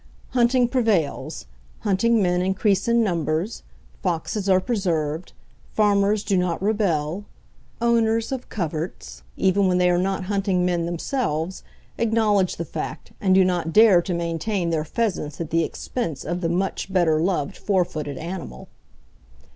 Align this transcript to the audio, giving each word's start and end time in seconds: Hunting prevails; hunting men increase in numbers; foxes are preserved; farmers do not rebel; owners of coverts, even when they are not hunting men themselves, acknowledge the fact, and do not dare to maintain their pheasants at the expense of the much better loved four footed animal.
Hunting 0.29 0.67
prevails; 0.67 1.45
hunting 1.81 2.23
men 2.23 2.41
increase 2.41 2.87
in 2.87 3.03
numbers; 3.03 3.61
foxes 4.01 4.49
are 4.49 4.59
preserved; 4.59 5.33
farmers 5.73 6.23
do 6.23 6.35
not 6.37 6.59
rebel; 6.59 7.25
owners 7.79 8.31
of 8.31 8.49
coverts, 8.49 9.21
even 9.37 9.67
when 9.67 9.77
they 9.77 9.91
are 9.91 9.99
not 9.99 10.23
hunting 10.23 10.65
men 10.65 10.87
themselves, 10.87 11.61
acknowledge 11.99 12.55
the 12.55 12.65
fact, 12.65 13.11
and 13.21 13.35
do 13.35 13.45
not 13.45 13.73
dare 13.73 14.01
to 14.01 14.15
maintain 14.15 14.71
their 14.71 14.83
pheasants 14.85 15.39
at 15.39 15.51
the 15.51 15.63
expense 15.63 16.25
of 16.25 16.41
the 16.41 16.49
much 16.49 16.91
better 16.91 17.21
loved 17.21 17.55
four 17.55 17.85
footed 17.85 18.17
animal. 18.17 18.69